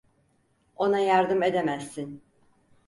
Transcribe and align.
Ona 0.75 0.99
yardım 0.99 1.41
edemezsin. 1.43 2.21